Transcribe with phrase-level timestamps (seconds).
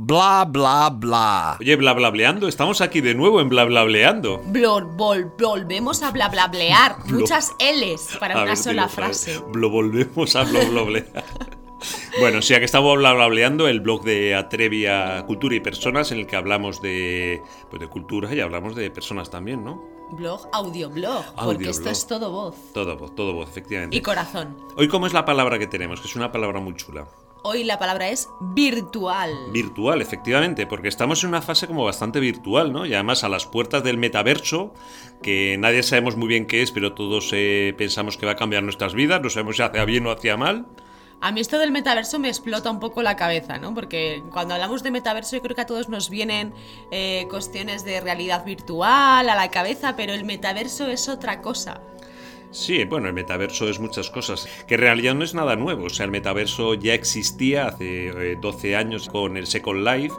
[0.00, 1.56] Bla bla bla.
[1.58, 4.42] Oye, bla blableando, estamos aquí de nuevo en bla blableando.
[4.44, 6.96] Blor, vol- volvemos a bla bla blear.
[7.06, 9.40] Blo- Muchas L's para A una ver, sola frase.
[9.54, 11.06] Lo volvemos a bla blablear.
[12.18, 16.26] Bueno, sí, aquí estamos bla blableando, el blog de Atrevia Cultura y Personas, en el
[16.26, 19.84] que hablamos de, pues de cultura y hablamos de personas también, ¿no?
[20.12, 23.94] Blog, audioblog, porque esto es todo voz Todo voz, todo voz, efectivamente.
[23.94, 24.56] y corazón.
[24.76, 26.00] Hoy, ¿cómo es la palabra que tenemos?
[26.00, 27.06] Que es una palabra muy chula.
[27.48, 29.30] Hoy la palabra es virtual.
[29.52, 32.86] Virtual, efectivamente, porque estamos en una fase como bastante virtual, ¿no?
[32.86, 34.74] Y además a las puertas del metaverso,
[35.22, 38.64] que nadie sabemos muy bien qué es, pero todos eh, pensamos que va a cambiar
[38.64, 40.66] nuestras vidas, no sabemos si hacia bien o hacia mal.
[41.20, 43.72] A mí esto del metaverso me explota un poco la cabeza, ¿no?
[43.74, 46.52] Porque cuando hablamos de metaverso yo creo que a todos nos vienen
[46.90, 51.80] eh, cuestiones de realidad virtual a la cabeza, pero el metaverso es otra cosa.
[52.50, 55.90] Sí, bueno, el metaverso es muchas cosas, que en realidad no es nada nuevo, o
[55.90, 60.14] sea, el metaverso ya existía hace eh, 12 años con el Second Life.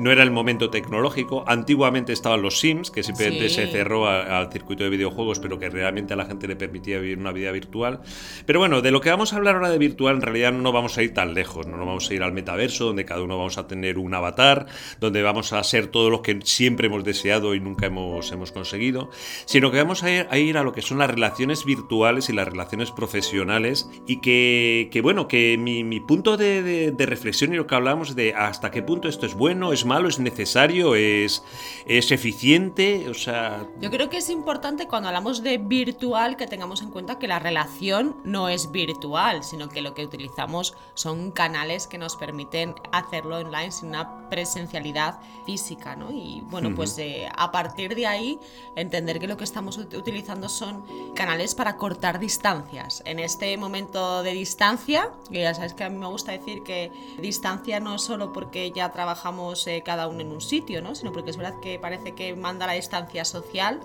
[0.00, 1.44] No era el momento tecnológico.
[1.46, 3.56] Antiguamente estaban los Sims, que simplemente Sí.
[3.56, 7.18] se cerró al circuito de videojuegos, pero que realmente a la gente le permitía vivir
[7.18, 8.00] una vida virtual.
[8.46, 10.96] Pero bueno, de lo que vamos a hablar ahora de virtual, en realidad no vamos
[10.96, 11.66] a ir tan lejos.
[11.66, 14.66] No nos vamos a ir al metaverso, donde cada uno vamos a tener un avatar,
[15.00, 19.10] donde vamos a ser todo lo que siempre hemos deseado y nunca hemos, hemos conseguido,
[19.44, 22.32] sino que vamos a ir, a ir a lo que son las relaciones virtuales y
[22.32, 23.88] las relaciones profesionales.
[24.06, 27.74] Y que, que, bueno, que mi, mi punto de, de- de reflexión y lo que
[27.74, 31.42] hablamos de hasta qué punto esto es bueno, es malo, es necesario, es,
[31.86, 36.80] es eficiente, o sea, Yo creo que es importante cuando hablamos de virtual que tengamos
[36.82, 41.86] en cuenta que la relación no es virtual, sino que lo que utilizamos son canales
[41.86, 46.10] que nos permiten hacerlo online sin una presencialidad física, ¿no?
[46.12, 48.38] Y bueno, pues eh, a partir de ahí
[48.76, 53.02] entender que lo que estamos ut- utilizando son canales para cortar distancias.
[53.06, 56.92] En este momento de distancia, que ya sabes que a mí me gusta decir que
[57.20, 60.94] distancia no es solo porque ya trabajamos eh, cada uno en un sitio, ¿no?
[60.94, 63.80] Sino porque es verdad que parece que manda la distancia social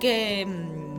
[0.00, 0.91] que mm,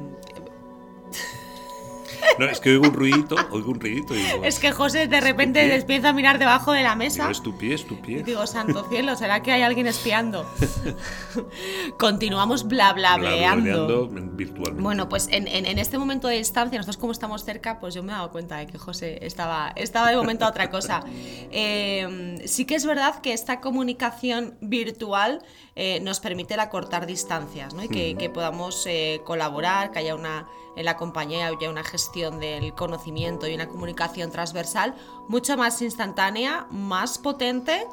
[2.39, 5.22] no, es que oigo un ruidito, oigo un ruidito y digo, es que José de
[5.22, 5.75] repente pie.
[5.75, 8.23] empieza a mirar debajo de la digo, mesa es tu pie, es tu y pie.
[8.23, 10.45] digo, santo cielo, ¿será que hay alguien espiando?
[11.97, 14.81] Continuamos bla bla Blableando virtualmente.
[14.81, 18.03] Bueno, pues en, en- en este momento de distancia, nosotros como estamos cerca, pues yo
[18.03, 21.03] me he dado cuenta de que José estaba, estaba de momento a otra cosa.
[21.55, 25.41] Eh, sí que es verdad que esta comunicación virtual
[25.75, 27.84] eh, nos permite acortar distancias, ¿no?
[27.84, 32.39] Y que, que podamos eh, colaborar, que haya una en la compañía haya una gestión
[32.39, 34.95] del conocimiento y una comunicación transversal
[35.28, 37.88] mucho más instantánea, más potente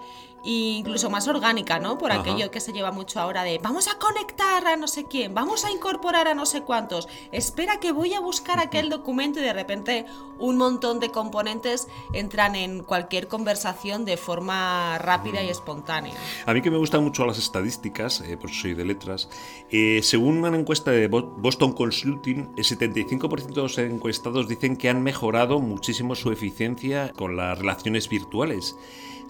[0.44, 1.98] e incluso más orgánica, ¿no?
[1.98, 2.20] Por Ajá.
[2.20, 5.64] aquello que se lleva mucho ahora de vamos a conectar a no sé quién, vamos
[5.64, 9.52] a incorporar a no sé cuántos, espera que voy a buscar aquel documento y de
[9.52, 10.06] repente
[10.38, 16.14] un montón de componentes entran en cualquier conversación de forma rápida y espontánea.
[16.46, 19.28] A mí que me gustan mucho las estadísticas, eh, por soy de letras,
[19.70, 24.88] eh, según una encuesta de Bo- Boston Consulting, el 75% de los encuestados dicen que
[24.88, 28.76] han mejorado muchísimo su eficiencia con las relaciones virtuales.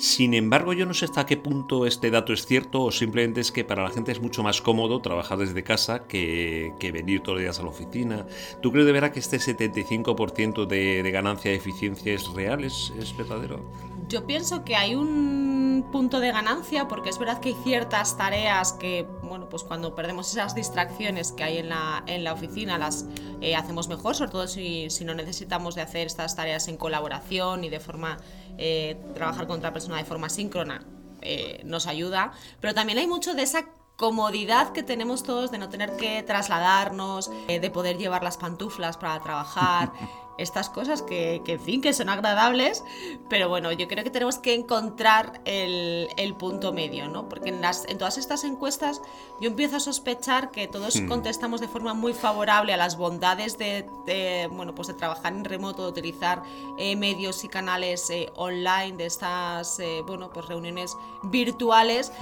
[0.01, 3.53] Sin embargo, yo no sé hasta qué punto este dato es cierto o simplemente es
[3.53, 7.43] que para la gente es mucho más cómodo trabajar desde casa que, venir todos los
[7.43, 8.27] días a la oficina.
[8.63, 13.15] ¿Tú crees de verdad que este 75% de, de ganancia de eficiencia es real, es
[13.19, 13.61] verdadero?
[14.09, 15.50] Yo pienso que hay un
[15.83, 20.31] punto de ganancia porque es verdad que hay ciertas tareas que, bueno, pues cuando perdemos
[20.31, 23.07] esas distracciones que hay en la, en la oficina las
[23.41, 27.65] eh, hacemos mejor, sobre todo si, si no necesitamos de hacer estas tareas en colaboración
[27.65, 28.19] y de forma,
[28.59, 30.83] eh, trabajar con otra persona de forma síncrona
[31.23, 33.67] eh, nos ayuda, pero también hay mucho de esa
[34.01, 38.97] comodidad que tenemos todos de no tener que trasladarnos, eh, de poder llevar las pantuflas
[38.97, 39.93] para trabajar,
[40.39, 42.83] estas cosas que, que, en fin, que son agradables,
[43.29, 47.29] pero bueno, yo creo que tenemos que encontrar el, el punto medio, ¿no?
[47.29, 49.03] Porque en, las, en todas estas encuestas
[49.39, 51.09] yo empiezo a sospechar que todos Hmm.
[51.09, 55.45] contestamos de forma muy favorable a las bondades de, de, bueno, pues de trabajar en
[55.45, 56.43] remoto, de utilizar
[56.79, 62.13] eh, medios y canales eh, online, de estas, eh, bueno, pues reuniones virtuales.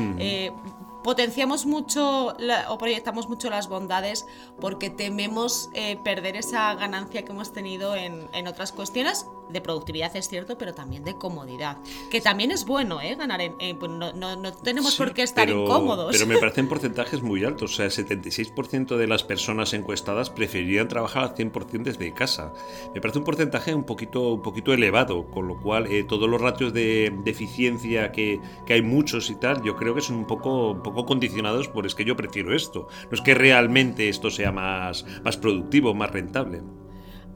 [1.02, 4.26] Potenciamos mucho la- o proyectamos mucho las bondades
[4.60, 10.14] porque tememos eh, perder esa ganancia que hemos tenido en, en otras cuestiones de productividad
[10.14, 11.78] es cierto pero también de comodidad
[12.10, 13.14] que también es bueno ¿eh?
[13.14, 16.26] ganar en, en- pues no, no- no tenemos Sí, por qué estar pero- incómodos Pero
[16.26, 17.72] me parecen porcentajes muy altos.
[17.72, 22.52] O sea, el 76% de las personas encuestadas preferirían trabajar al 100% desde casa.
[22.94, 26.40] Me parece un porcentaje un poquito, un poquito elevado, con lo cual eh, todos los
[26.40, 30.26] ratios de, de eficiencia que, que hay muchos y tal, yo creo que son un
[30.26, 32.88] poco, poco condicionados por es que yo prefiero esto.
[33.04, 36.62] No es que realmente esto sea más, más productivo, más rentable.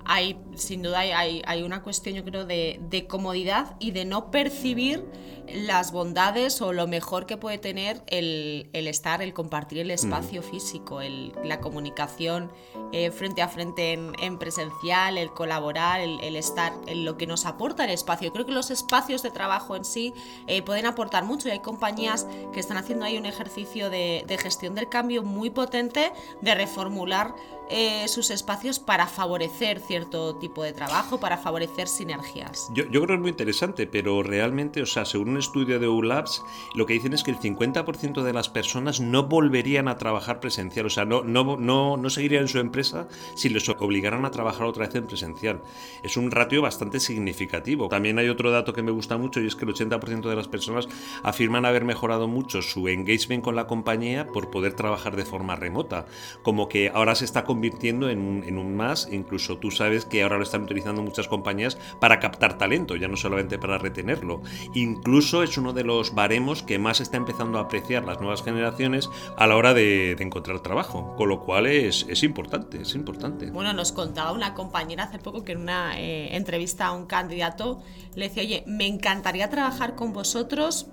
[0.05, 4.05] hay, sin duda, hay, hay- hay una cuestión, yo creo, de, de comodidad y de
[4.05, 5.05] no percibir
[5.53, 11.01] las bondades o lo mejor que puede tener el, estar, el compartir el espacio físico,
[11.01, 12.51] el, la comunicación
[12.93, 17.85] eh, frente a frente en, presencial, el colaborar, el, estar, en lo que nos aporta
[17.85, 18.29] el espacio.
[18.29, 20.13] Yo creo que los espacios de trabajo en sí
[20.47, 24.39] eh, pueden aportar mucho y hay compañías que están haciendo ahí un ejercicio de, de
[24.39, 27.35] gestión del cambio muy potente, de reformular
[27.75, 32.69] eh, sus espacios para favorecer cierto tipo de trabajo, para favorecer sinergias.
[32.75, 36.43] Yo, creo que es muy interesante, pero realmente, o sea, según un estudio de ULabs,
[36.75, 40.87] lo que dicen es que el 50% de las personas no volverían a trabajar presencial,
[40.87, 44.67] o sea, no, no, no, no seguirían en su empresa si les obligaran a trabajar
[44.67, 45.61] otra vez en presencial.
[46.03, 47.89] Es un ratio bastante significativo.
[47.89, 50.49] También hay otro dato que me gusta mucho y es que el 80% de las
[50.49, 50.89] personas
[51.23, 56.07] afirman haber mejorado mucho su engagement con la compañía por poder trabajar de forma remota,
[56.43, 59.09] como que ahora se está convirtiendo en en un más.
[59.11, 63.17] Incluso tú sabes que ahora lo están utilizando muchas compañías para captar talento, ya no
[63.17, 64.43] solamente para retenerlo.
[64.75, 69.09] Incluso es uno de los baremos que más está empezando a apreciar las nuevas generaciones
[69.37, 71.15] a la hora de, encontrar trabajo.
[71.17, 73.51] Con lo cual es, es, importante, es importante.
[73.51, 77.83] Bueno, nos contaba una compañera hace poco que en una eh, entrevista a un candidato
[78.17, 80.89] le decía, oye, me encantaría trabajar con vosotros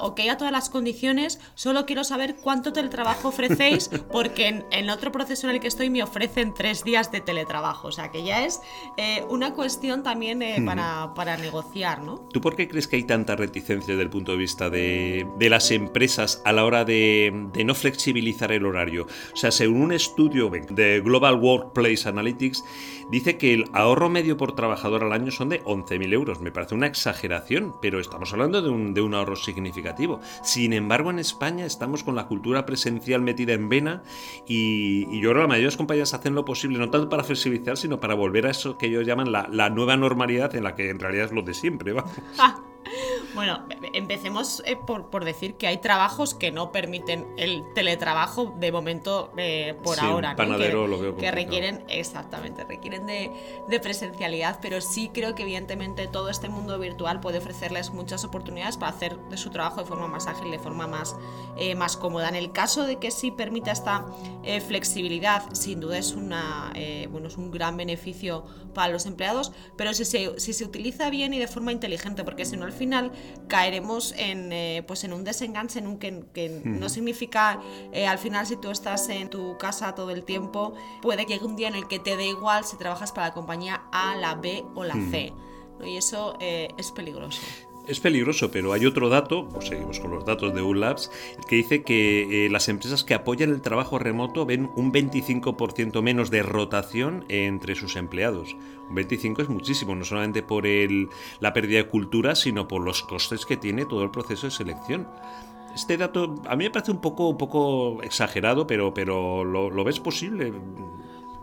[0.00, 5.12] ok a todas las condiciones, solo quiero saber cuánto teletrabajo ofrecéis, porque en, el otro
[5.12, 7.88] proceso en el que estoy me ofrecen tres días de teletrabajo.
[7.88, 8.60] O sea que ya es
[8.96, 12.28] eh, una cuestión también eh, para, para, negociar, ¿no?
[12.32, 15.50] ¿Tú por qué crees que hay tanta reticencia desde el punto de vista de, de
[15.50, 19.06] las empresas a la hora de, de, no flexibilizar el horario?
[19.32, 22.64] O sea, según un estudio de Global Workplace Analytics,
[23.10, 26.40] dice que el ahorro medio por trabajador al año son de 11.000 euros.
[26.40, 30.20] Me parece una exageración, pero estamos hablando de un, de un ahorro significativo significativo.
[30.42, 34.02] Sin embargo, en España estamos con la cultura presencial metida en vena
[34.46, 37.22] y, yo creo que la mayoría de las compañías hacen lo posible, no tanto para
[37.24, 40.74] flexibilizar, sino para volver a eso que ellos llaman la, la nueva normalidad en la
[40.74, 41.92] que en realidad es lo de siempre.
[41.92, 42.04] ¿va?
[43.34, 43.62] Bueno,
[43.94, 49.74] empecemos eh, por, decir que hay trabajos que no permiten el teletrabajo de momento eh,
[49.82, 50.36] por ahora.
[50.36, 57.20] que, requieren, exactamente, requieren de, presencialidad, pero sí creo que evidentemente todo este mundo virtual
[57.20, 60.86] puede ofrecerles muchas oportunidades para hacer de su trabajo de forma más ágil, de forma
[60.86, 61.16] más,
[61.56, 62.28] eh, más cómoda.
[62.28, 64.06] En el caso de que sí permita esta
[64.66, 66.72] flexibilidad, sin duda es, una,
[67.10, 68.44] bueno, es un gran beneficio
[68.74, 72.44] para los empleados, pero si se, si se utiliza bien y de forma inteligente, porque
[72.44, 73.12] si no al final
[73.48, 77.60] caeremos en, eh, pues en un desenganche, en un que, no significa
[77.92, 81.44] eh, al final si tú estás en tu casa todo el tiempo, puede que llegue
[81.44, 84.34] un día en el que te dé igual si trabajas para la compañía A, la
[84.34, 85.32] B o la C.
[85.84, 87.40] Y eso eh, es peligroso.
[87.88, 91.10] Es peligroso, pero hay otro dato, pues seguimos con los datos de ULabs,
[91.48, 96.44] que dice que las empresas que apoyan el trabajo remoto ven un 25% menos de
[96.44, 98.56] rotación entre sus empleados.
[98.90, 101.08] 25 es muchísimo, no solamente por el,
[101.40, 105.08] la pérdida de cultura, sino por los costes que tiene todo el proceso de selección.
[105.74, 109.98] Este dato a mí me parece un poco, un exagerado, pero, pero ¿lo, lo ves
[109.98, 110.52] posible?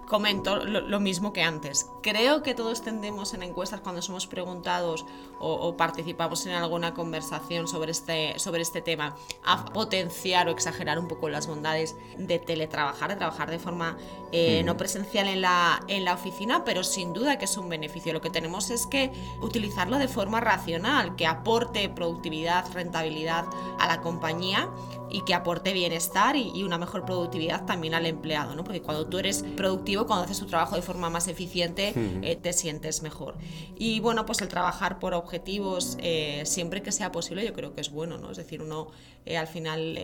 [0.09, 1.89] Comento lo, mismo que antes.
[2.01, 5.05] Creo que todos tendemos en encuestas cuando somos preguntados
[5.39, 9.15] o, participamos en alguna conversación sobre este, sobre este tema
[9.45, 13.97] a potenciar o exagerar un poco las bondades de teletrabajar, de trabajar de forma
[14.31, 18.11] eh, no presencial en la, en la oficina, pero sin duda que es un beneficio.
[18.11, 19.11] Lo que tenemos es que
[19.41, 23.45] utilizarlo de forma racional, que aporte productividad, rentabilidad
[23.77, 24.69] a la compañía
[25.09, 28.63] y que aporte bienestar y, una mejor productividad también al empleado, ¿no?
[28.63, 32.53] Porque cuando tú eres productivo, cuando haces tu trabajo de forma más eficiente, eh, te
[32.53, 33.35] sientes mejor.
[33.75, 37.81] Y bueno, pues el trabajar por objetivos eh, siempre que sea posible, yo creo que
[37.81, 38.31] es bueno, ¿no?
[38.31, 38.87] Es decir, uno
[39.25, 39.99] eh, al final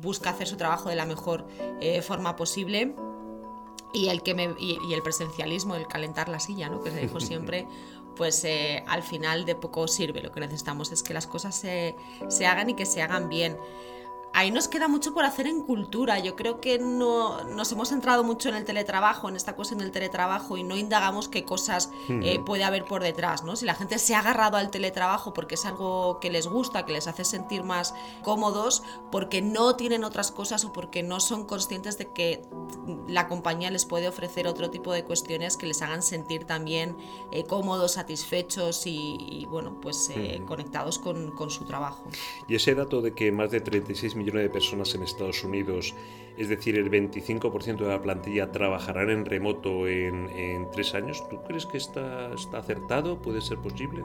[0.00, 1.46] busca hacer su trabajo de la mejor
[2.02, 2.94] forma posible.
[3.92, 6.82] Y el, que me, y, el presencialismo, el calentar la silla, ¿no?
[6.82, 7.66] que se dijo siempre,
[8.16, 8.46] pues
[8.86, 10.20] al final de poco sirve.
[10.20, 11.94] Lo que necesitamos es que las cosas se,
[12.28, 13.56] se hagan y que se hagan bien
[14.36, 16.18] ahí nos queda mucho por hacer en cultura.
[16.18, 19.92] Yo creo que no nos hemos centrado mucho en el teletrabajo, en esta cuestión del
[19.92, 23.56] teletrabajo y no indagamos qué cosas eh, puede haber por detrás, ¿no?
[23.56, 26.92] Si la gente se ha agarrado al teletrabajo porque es algo que les gusta, que
[26.92, 31.96] les hace sentir más cómodos, porque no tienen otras cosas o porque no son conscientes
[31.96, 32.42] de que
[33.08, 36.94] la compañía les puede ofrecer otro tipo de cuestiones que les hagan sentir también
[37.32, 42.04] eh, cómodos, satisfechos y, bueno, pues eh, conectados con, con, su trabajo.
[42.48, 45.94] Y ese dato de que más de 36 millones de personas en Estados Unidos,
[46.36, 51.26] es decir, el 25% de la plantilla trabajarán en remoto en, tres años.
[51.28, 53.20] ¿Tú crees que está, está acertado?
[53.22, 54.02] ¿Puede ser posible?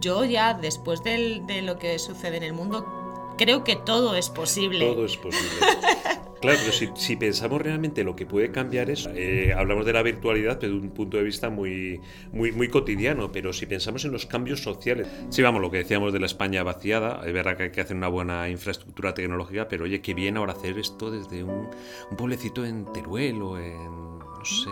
[0.00, 4.80] Yo ya, después de lo que sucede en el mundo, creo que todo es posible.
[4.80, 5.60] Todo es posible.
[6.40, 10.02] Claro, pero si, si pensamos realmente lo que puede cambiar eso, eh, hablamos de la
[10.02, 12.00] virtualidad desde un punto de vista muy,
[12.32, 16.12] muy, muy cotidiano, pero si pensamos en los cambios sociales, sí, vamos, lo que decíamos
[16.12, 19.84] de la España vaciada, es verdad que hay que hacer una buena infraestructura tecnológica, pero
[19.84, 21.68] oye, qué bien ahora hacer esto desde un,
[22.10, 24.70] un pueblecito en Teruel o en, no sé,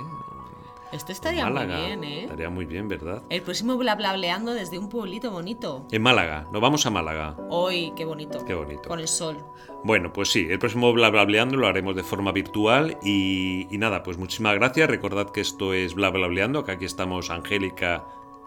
[0.94, 1.76] Esto estaría en Málaga.
[1.76, 2.22] muy bien, ¿eh?
[2.22, 3.22] Estaría muy bien, ¿verdad?
[3.28, 5.88] El próximo bla bla bleando desde un pueblito bonito.
[5.90, 7.36] En Málaga, nos vamos a Málaga.
[7.50, 8.44] Hoy, qué bonito.
[8.44, 8.88] Qué bonito.
[8.88, 9.36] Con el sol.
[9.82, 13.78] Bueno, pues sí, el próximo bla bla bleando lo haremos de forma virtual y, y
[13.78, 14.88] nada, pues muchísimas gracias.
[14.88, 18.04] Recordad que esto es bla bla bleando, que aquí estamos Angélica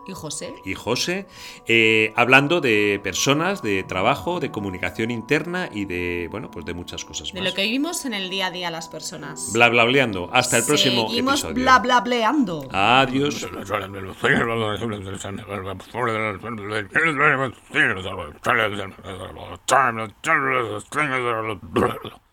[0.08, 0.56] ¿Y José?
[0.66, 1.28] y José,
[1.68, 7.04] eh, hablando de personas, de trabajo, de comunicación interna y de, bueno, pues de muchas
[7.06, 7.50] cosas De más.
[7.50, 9.52] lo que vivimos en el día a día las personas.
[9.54, 10.30] Bla bla bleando.
[10.34, 11.64] Hasta el próximo Seguimos episodio.
[11.64, 12.68] bla bla bleando.
[12.72, 13.48] Adiós.